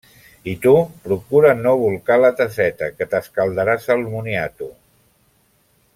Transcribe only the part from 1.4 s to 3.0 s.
no bolcar la tasseta,